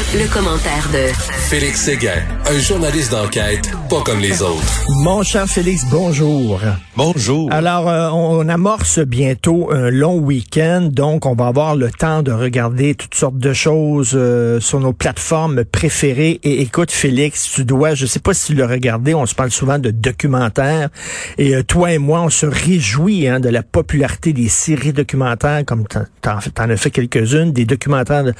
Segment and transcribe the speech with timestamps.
[0.00, 1.12] Le, commentaire de
[1.50, 4.84] Félix Séguin, un journaliste d'enquête pas comme les autres.
[5.02, 6.60] Mon cher Félix, bonjour.
[6.96, 7.52] Bonjour.
[7.52, 12.30] Alors, euh, on amorce bientôt un long week-end, donc on va avoir le temps de
[12.30, 16.38] regarder toutes sortes de choses euh, sur nos plateformes préférées.
[16.44, 19.50] Et écoute, Félix, tu dois, je sais pas si tu l'as regardé, on se parle
[19.50, 20.88] souvent de documentaires,
[21.36, 25.64] et euh, toi et moi, on se réjouit hein, de la popularité des séries documentaires,
[25.66, 28.34] comme t'en en as fait quelques-unes, des documentaires de,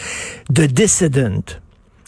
[0.50, 1.59] de Dissident.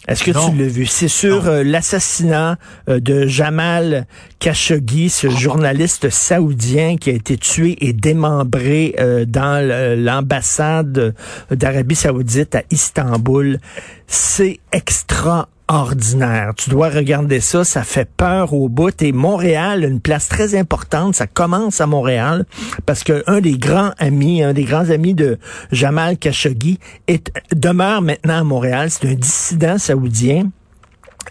[0.08, 0.84] Est-ce que tu l'as vu?
[0.86, 4.06] C'est sur euh, l'assassinat euh, de Jamal
[4.40, 9.64] Khashoggi, ce journaliste saoudien qui a été tué et démembré euh, dans
[9.96, 11.14] l'ambassade
[11.52, 13.60] d'Arabie saoudite à Istanbul.
[14.08, 16.52] C'est extra ordinaire.
[16.56, 19.02] Tu dois regarder ça, ça fait peur au bout.
[19.02, 22.44] Et Montréal, une place très importante, ça commence à Montréal
[22.86, 25.38] parce que un des grands amis, un des grands amis de
[25.70, 26.78] Jamal Khashoggi
[27.54, 28.90] demeure maintenant à Montréal.
[28.90, 30.50] C'est un dissident saoudien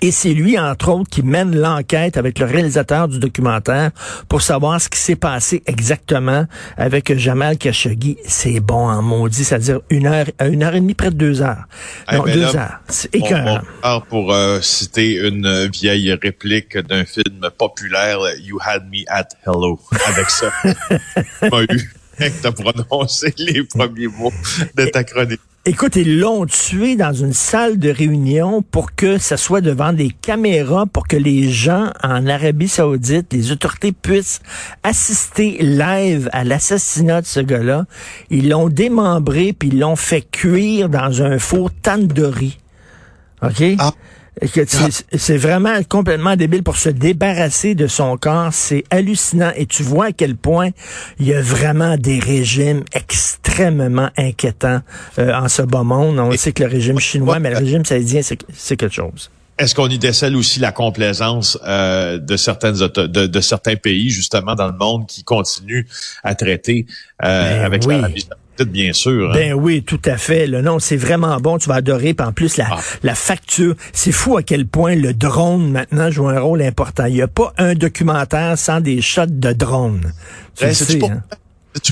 [0.02, 3.92] et c'est lui, entre autres, qui mène l'enquête avec le réalisateur du documentaire
[4.30, 6.45] pour savoir ce qui s'est passé exactement
[6.78, 8.17] avec Jamal Khashoggi.
[8.25, 11.66] C'est bon en maudit, c'est-à-dire une heure, une heure et demie, près de deux heures.
[12.12, 12.80] Eh non, ben deux là, heures.
[12.88, 13.62] C'est écœurant.
[13.84, 19.30] On, on pour euh, citer une vieille réplique d'un film populaire, You Had Me at
[19.45, 19.80] Hello.
[20.08, 20.52] Avec ça,
[21.42, 21.92] m'a eu
[22.30, 24.34] tu as prononcé les premiers mots
[24.75, 25.42] de ta chronique.
[25.64, 30.09] Écoute, ils l'ont tué dans une salle de réunion pour que ça soit devant des
[30.09, 34.42] caméras, pour que les gens en Arabie Saoudite, les autorités puissent
[34.81, 37.86] assister live à l'assassinat de ce gars-là.
[38.31, 42.58] Ils l'ont démembré puis ils l'ont fait cuire dans un four tandoori.
[43.44, 43.64] OK?
[43.78, 43.92] Ah.
[45.18, 48.54] C'est vraiment complètement débile pour se débarrasser de son corps.
[48.54, 49.52] C'est hallucinant.
[49.56, 50.70] Et tu vois à quel point
[51.20, 54.82] il y a vraiment des régimes extrêmement inquiétants
[55.20, 56.18] euh, en ce bas monde.
[56.20, 59.30] On sait que le régime chinois, mais le régime saoudien, c'est quelque chose.
[59.58, 64.56] Est-ce qu'on y décèle aussi la complaisance euh, de certaines de, de, certains pays justement
[64.56, 65.86] dans le monde qui continuent
[66.24, 66.86] à traiter
[67.24, 67.96] euh, Ben avec oui.
[67.96, 68.22] l'Arabie
[68.58, 69.30] Saoudite, bien sûr.
[69.30, 69.34] hein?
[69.36, 70.48] Ben oui, tout à fait.
[70.48, 71.58] Le nom, c'est vraiment bon.
[71.59, 72.14] Tu vas adorer.
[72.16, 72.80] Puis en plus, la, Ah.
[73.03, 77.06] la facture, c'est fou à quel point le drone maintenant joue un rôle important.
[77.06, 80.12] Il n'y a pas un documentaire sans des shots de drone.
[80.56, 81.22] Tu Ben, sais, pour- hein?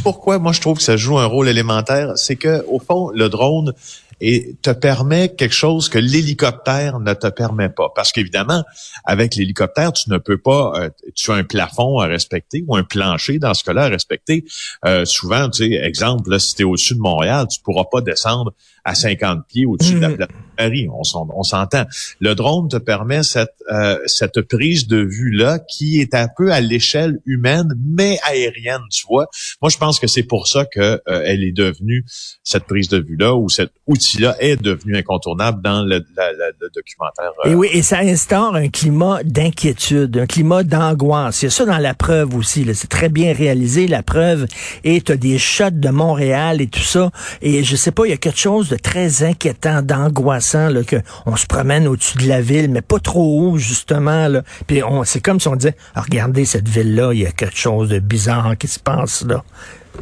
[0.04, 0.40] pourquoi?
[0.40, 2.14] Moi je trouve que ça joue un rôle élémentaire?
[2.16, 3.74] C'est que au fond, le drone
[4.22, 7.90] et te permet quelque chose que l'hélicoptère ne te permet pas.
[7.96, 8.64] Parce qu'évidemment,
[9.06, 12.84] avec l'hélicoptère, tu ne peux pas, euh, tu as un plafond à respecter ou un
[12.84, 14.46] plancher dans ce cas-là à respecter.
[14.86, 18.02] Euh, souvent, tu sais, exemple, là, si tu es au-dessus de Montréal, tu pourras pas
[18.02, 18.54] descendre
[18.90, 20.28] à 50 pieds au-dessus de la de
[20.58, 20.90] Paris.
[20.94, 21.86] On s'en- on s'entend.
[22.20, 26.60] Le drone te permet cette, euh, cette prise de vue-là qui est un peu à
[26.60, 29.28] l'échelle humaine, mais aérienne, tu vois.
[29.62, 32.04] Moi, je pense que c'est pour ça que euh, elle est devenue
[32.44, 36.70] cette prise de vue-là ou cet outil-là est devenu incontournable dans le, la- la- le
[36.76, 37.32] documentaire.
[37.46, 41.42] euh, Et oui, et ça instaure un climat d'inquiétude, un climat d'angoisse.
[41.42, 42.66] Il y a ça dans la preuve aussi.
[42.66, 42.74] là.
[42.74, 44.46] C'est très bien réalisé, la preuve.
[44.84, 47.12] Et tu as des shots de Montréal et tout ça.
[47.42, 50.98] Et je sais pas, il y a quelque chose de très inquiétant, d'angoissant, là, que
[51.26, 54.28] on se promène au-dessus de la ville, mais pas trop haut, justement.
[54.28, 54.44] Là.
[54.68, 57.58] Puis on, c'est comme si on disait, Ah, regardez cette ville-là, il y a quelque
[57.58, 59.44] chose de bizarre qui se passe là.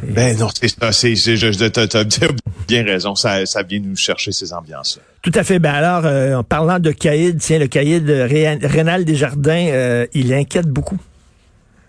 [0.02, 1.48] Ben non, c'est ça, c'est, c'est, je,
[2.68, 5.00] bien raison, ça, ça vient nous chercher ces ambiances.
[5.22, 5.58] Tout à fait.
[5.58, 10.06] Ben alors, euh, en parlant de caïd, tiens, le caïd de Ré- Rénal Desjardins, euh,
[10.14, 10.98] il inquiète beaucoup.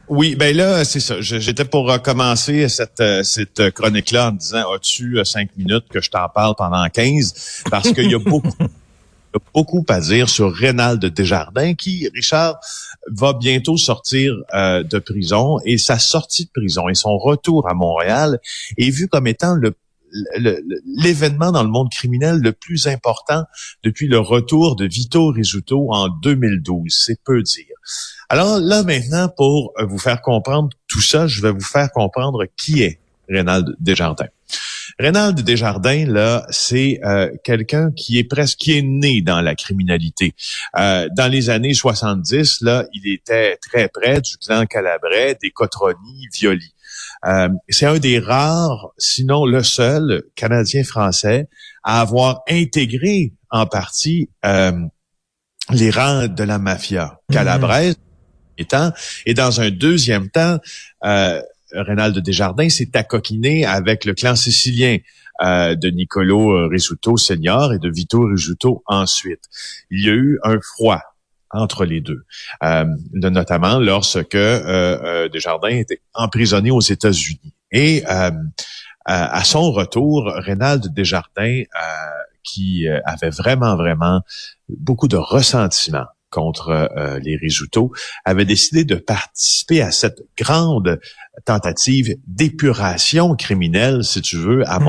[0.10, 1.22] Oui, ben là, c'est ça.
[1.22, 6.02] J'étais pour euh, commencer cette, euh, cette chronique-là en disant, as-tu euh, cinq minutes que
[6.02, 7.64] je t'en parle pendant 15?
[7.70, 8.50] Parce qu'il y a beaucoup,
[9.54, 12.60] beaucoup à dire sur Rénal de Desjardins qui, Richard,
[13.12, 17.76] va bientôt sortir euh, de prison et sa sortie de prison et son retour à
[17.76, 18.40] Montréal
[18.80, 19.76] est vu comme étant le-
[20.86, 23.44] l'événement dans le monde criminel le plus important
[23.84, 26.92] depuis le retour de Vito Rizzuto en 2012.
[26.92, 27.66] C'est peu dire.
[28.30, 32.46] Alors là maintenant, pour euh, vous faire comprendre tout ça, je vais vous faire comprendre
[32.58, 34.28] qui est Rénald Desjardins.
[34.98, 40.34] Rénald Desjardins, là, c'est euh, quelqu'un qui est presque qui est né dans la criminalité.
[40.78, 46.28] Euh, dans les années 70, là, il était très près du clan Calabrais, des Cotroni,
[46.34, 46.74] Violi.
[47.26, 51.48] Euh, c'est un des rares, sinon le seul, Canadien-Français
[51.84, 54.72] à avoir intégré en partie euh,
[55.72, 57.96] les rangs de la mafia calabraise
[58.58, 58.92] étant,
[59.26, 60.60] et dans un deuxième temps,
[61.06, 61.42] euh,
[61.72, 64.98] Rénald Desjardins s'est accoquiné avec le clan sicilien
[65.42, 69.44] euh, de Nicolo Risuto Senior et de Vito Risuto ensuite.
[69.90, 71.02] Il y a eu un froid
[71.52, 72.26] entre les deux,
[72.64, 77.54] euh, notamment lorsque euh, euh, Desjardins était emprisonné aux États-Unis.
[77.72, 78.32] Et euh,
[79.06, 81.66] à son retour, Rénald Desjardins, euh,
[82.44, 84.22] qui avait vraiment, vraiment
[84.70, 86.90] beaucoup de ressentiment contre
[87.22, 87.92] les Risuto,
[88.24, 91.00] avait décidé de participer à cette grande
[91.46, 94.84] tentative d'épuration criminelle, si tu veux, à mmh.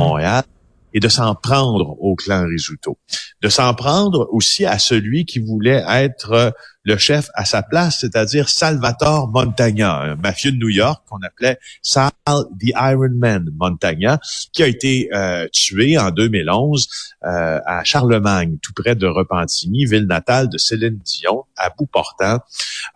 [0.92, 2.98] Et de s'en prendre au clan Risuto.
[3.42, 6.54] De s'en prendre aussi à celui qui voulait être
[6.84, 11.58] le chef à sa place, c'est-à-dire Salvatore Montagna, un mafieux de New York qu'on appelait
[11.82, 14.18] Sal the Iron Man Montagna,
[14.52, 16.88] qui a été euh, tué en 2011
[17.24, 22.38] euh, à Charlemagne, tout près de Repentigny, ville natale de Céline Dion, à bout portant.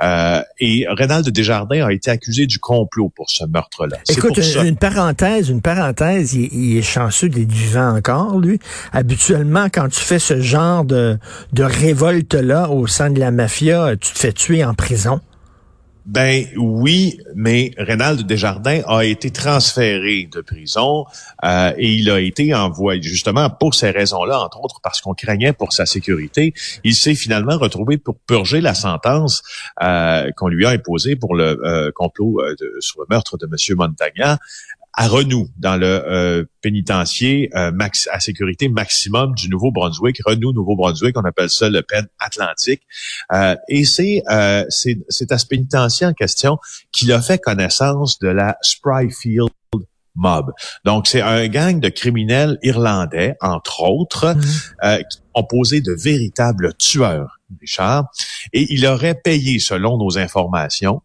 [0.02, 3.98] Euh, et Reynald Desjardins a été accusé du complot pour ce meurtre-là.
[4.08, 8.58] Écoute, une, parenthèse, une parenthèse, il, est chanceux d'être vivant encore, lui.
[8.92, 11.18] Habituellement, quand tu fais ce genre de,
[11.52, 15.20] de révolte-là au sein de la mafia, tu te fais tuer en prison?
[16.06, 21.06] Ben oui, mais Reynald Desjardins a été transféré de prison
[21.42, 25.54] euh, et il a été envoyé justement pour ces raisons-là, entre autres parce qu'on craignait
[25.54, 26.52] pour sa sécurité.
[26.84, 29.42] Il s'est finalement retrouvé pour purger la sentence
[29.82, 32.38] euh, qu'on lui a imposée pour le euh, complot
[32.80, 33.76] sur le meurtre de M.
[33.78, 34.38] Montagna
[34.96, 41.18] à Renou, dans le euh, pénitencier euh, max, à sécurité maximum du Nouveau-Brunswick, Renou, Nouveau-Brunswick,
[41.18, 42.82] on appelle ça le Pen Atlantique.
[43.32, 46.58] Euh, et c'est euh, c'est à ce pénitencier en question
[46.92, 49.48] qu'il a fait connaissance de la Spryfield
[50.14, 50.52] Mob.
[50.84, 54.98] Donc, c'est un gang de criminels irlandais, entre autres, mmh.
[55.10, 58.06] qui ont posé de véritables tueurs, Richard,
[58.52, 61.02] et il aurait payé, selon nos informations,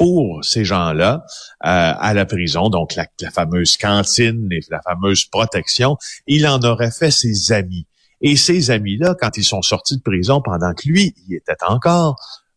[0.00, 1.26] pour ces gens-là
[1.66, 6.90] euh, à la prison, donc la, fameuse cantine et la fameuse protection, il en aurait
[6.90, 7.86] fait ses amis.
[8.22, 12.16] Et ces amis-là, quand ils sont sortis de prison pendant que lui y était encore,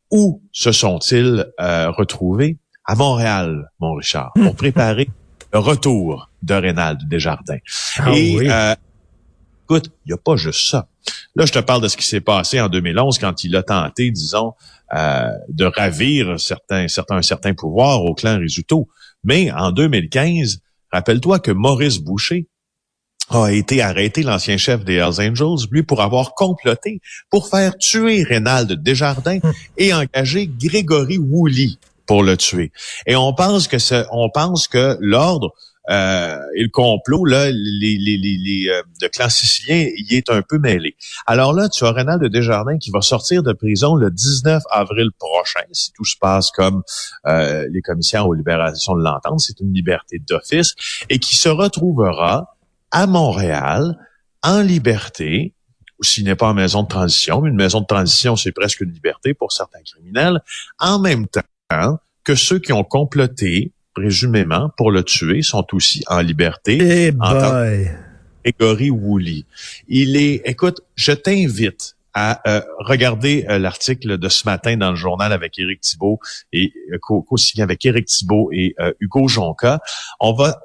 [0.10, 2.60] où se sont-ils euh, retrouvés?
[2.86, 5.10] À Montréal, mon Richard, pour préparer
[5.52, 7.60] le retour de Rénald Desjardins.
[7.98, 8.50] Ah, et oui.
[8.50, 8.74] euh,
[9.64, 10.88] écoute, il n'y a pas juste ça.
[11.36, 14.12] Là, je te parle de ce qui s'est passé en 2011 quand il a tenté,
[14.12, 14.54] disons,
[14.94, 18.88] euh, de ravir certains, certains, certains pouvoirs au clan Risuto.
[19.24, 20.60] Mais en 2015,
[20.92, 22.48] rappelle-toi que Maurice Boucher
[23.30, 27.00] a été arrêté, l'ancien chef des Hells Angels, lui, pour avoir comploté
[27.30, 29.54] pour faire tuer Reynald Desjardins hum.
[29.78, 31.70] et engager Grégory Woolley
[32.06, 32.72] pour le tuer.
[33.08, 35.54] Et on pense que ce, on pense que l'ordre
[35.90, 40.58] euh, et le complot, là, les, les, les, euh, clan sicilien y est un peu
[40.58, 40.96] mêlé.
[41.28, 45.64] Alors là, tu as de Desjardins qui va sortir de prison le 19 avril prochain,
[45.72, 46.84] si tout se passe comme
[47.28, 50.74] euh, les commissaires aux libérations de l'entente, c'est une liberté d'office,
[51.10, 52.56] et qui se retrouvera
[52.92, 53.98] à Montréal
[54.42, 55.54] en liberté,
[56.02, 58.92] s'il n'est pas en maison de transition, mais une maison de transition, c'est presque une
[58.92, 60.42] liberté pour certains criminels,
[60.80, 61.42] en même temps
[62.24, 66.78] que ceux qui ont comploté présumément, pour le tuer, sont aussi en liberté.
[66.82, 67.34] Eh en
[68.44, 69.46] Grégory Woolley.
[69.88, 74.96] Il est, écoute, je t'invite à euh, regarder euh, l'article de ce matin dans le
[74.96, 76.20] journal avec Éric Thibault
[76.52, 79.80] et euh, co-signé avec Éric Thibault et Hugo Jonca.
[80.20, 80.60] On va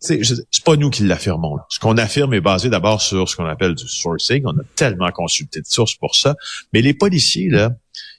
[0.00, 1.56] c'est pas nous qui l'affirmons.
[1.70, 4.42] Ce qu'on affirme est basé d'abord sur ce qu'on appelle du sourcing.
[4.44, 6.34] On a tellement consulté de sources pour ça.
[6.74, 7.70] Mais les policiers, là,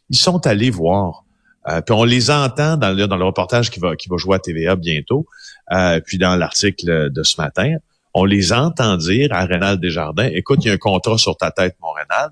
[0.09, 1.25] ils sont allés voir
[1.67, 4.35] euh, puis on les entend dans le, dans le reportage qui va, qui va jouer
[4.35, 5.25] à TVA bientôt,
[5.71, 7.75] euh, puis dans l'article de ce matin,
[8.13, 11.51] on les entend dire à Rénal Desjardins, écoute, il y a un contrat sur ta
[11.51, 12.31] tête, mon Rénal.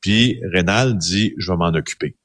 [0.00, 2.16] Puis Rénal dit, je vais m'en occuper.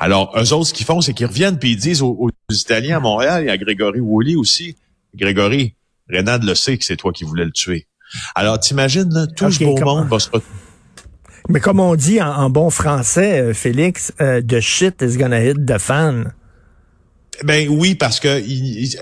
[0.00, 3.00] Alors, eux autres, ce qu'ils font, c'est qu'ils reviennent puis ils disent aux, Italiens à
[3.00, 4.76] Montréal, et à Grégory Woolley aussi,
[5.14, 5.76] Grégory,
[6.08, 7.86] Rénal le sait que c'est toi qui voulais le tuer.
[8.34, 10.61] Alors, t'imagines, là, tout ce beau monde va se retrouver
[11.48, 15.64] mais comme on dit en, bon français, euh, Félix, euh, the shit is gonna hit
[15.66, 16.32] the fan.
[17.44, 18.28] Ben oui, parce que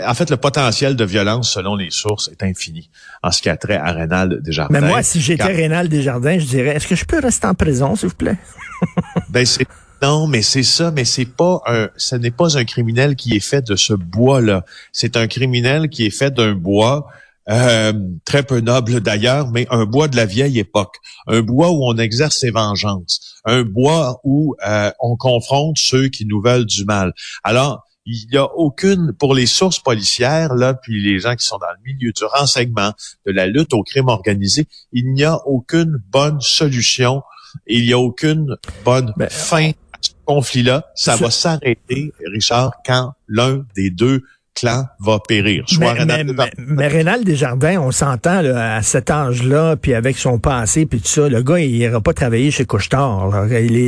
[0.09, 2.89] en fait, le potentiel de violence, selon les sources, est infini
[3.23, 4.81] en ce qui a trait à Rénal Desjardins.
[4.81, 7.97] Mais moi, si j'étais Rénal Desjardins, je dirais, est-ce que je peux rester en prison,
[7.97, 8.39] s'il vous plaît?
[9.29, 9.67] ben c'est
[10.03, 13.47] non, mais c'est ça, mais c'est pas un, ce n'est pas un criminel qui est
[13.47, 14.65] fait de ce bois-là.
[14.93, 17.07] C'est un criminel qui est fait d'un bois
[17.51, 17.93] euh,
[18.25, 21.97] très peu noble d'ailleurs, mais un bois de la vieille époque, un bois où on
[21.97, 27.13] exerce ses vengeances, un bois où euh, on confronte ceux qui nous veulent du mal.
[27.43, 31.59] Alors, il n'y a aucune, pour les sources policières, là, puis les gens qui sont
[31.59, 32.93] dans le milieu du renseignement,
[33.27, 37.23] de la lutte au crime organisé, il n'y a aucune bonne solution,
[37.67, 40.87] il n'y a aucune bonne ben, fin à ce conflit-là.
[40.95, 44.23] Ça va s'arrêter, Richard, quand l'un des deux
[44.55, 45.65] clan va périr?
[45.79, 51.09] mais, mais, Rénal Desjardins, on s'entend à cet âge-là, puis avec son passé, puis tout
[51.09, 53.47] ça, le gars, il ira pas travailler chez Couchetard.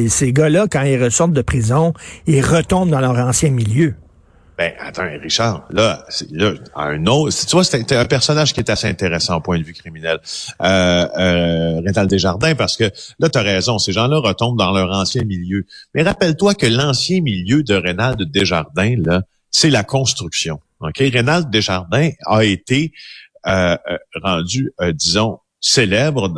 [0.09, 1.93] ces gars-là, quand ils ressortent de prison,
[2.27, 3.95] ils retombent dans leur ancien milieu.
[4.59, 8.87] Ben, attends, Richard, là, là un autre, tu vois, c'est un personnage qui est assez
[8.87, 10.21] intéressant au point de vue criminel.
[10.63, 12.85] Euh, euh, Rénal Desjardins, parce que
[13.19, 15.65] là, tu as raison, ces gens-là retombent dans leur ancien milieu.
[15.95, 20.61] Mais rappelle-toi que l'ancien milieu de Rénal Desjardins, là, c'est la construction.
[20.81, 20.99] OK?
[20.99, 22.93] Rénal Desjardins a été
[23.47, 26.35] euh, euh rendu, euh, disons, célèbre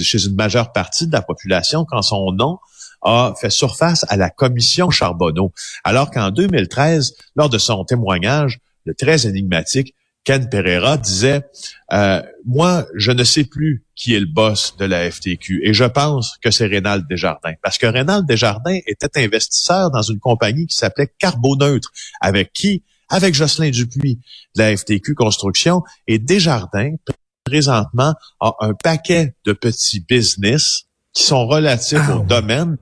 [0.00, 2.58] chez une majeure partie de la population quand son nom
[3.02, 5.52] a fait surface à la commission Charbonneau,
[5.82, 11.42] alors qu'en 2013, lors de son témoignage, le très énigmatique Ken Pereira disait
[11.92, 15.84] euh, Moi, je ne sais plus qui est le boss de la FTQ et je
[15.84, 17.54] pense que c'est Rénal Desjardins.
[17.62, 23.34] Parce que Rénal Desjardins était investisseur dans une compagnie qui s'appelait Carboneutre, avec qui Avec
[23.34, 24.20] Jocelyn Dupuis
[24.56, 26.94] de la FTQ Construction et Desjardins
[27.44, 32.78] présentement a un paquet de petits business qui sont relatifs ah au domaine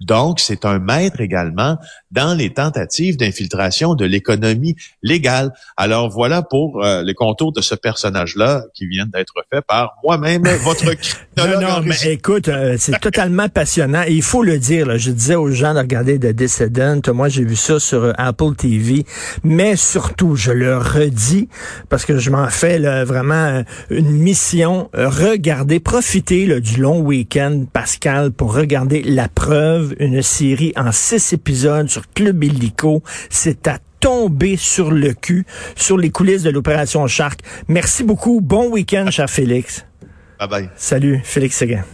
[0.00, 1.76] donc, c'est un maître également
[2.10, 5.52] dans les tentatives d'infiltration de l'économie légale.
[5.76, 10.42] Alors voilà pour euh, les contours de ce personnage-là qui vient d'être fait par moi-même,
[10.64, 10.84] votre
[11.36, 14.02] Non, non, mais écoute, euh, c'est totalement passionnant.
[14.06, 17.28] Et il faut le dire, là, je disais aux gens de regarder The Dissident, moi
[17.30, 19.04] j'ai vu ça sur euh, Apple TV,
[19.42, 21.48] mais surtout, je le redis,
[21.88, 28.32] parce que je m'en fais là, vraiment une mission, regardez, profitez du long week-end, Pascal,
[28.32, 33.02] pour regarder la preuve, une série en six épisodes sur Club Illico.
[33.30, 35.46] C'est à tomber sur le cul,
[35.76, 37.40] sur les coulisses de l'opération Shark.
[37.68, 38.40] Merci beaucoup.
[38.40, 39.86] Bon week-end, cher Félix.
[40.42, 40.68] Bye bye.
[40.76, 41.84] Salut, Félix Seguin.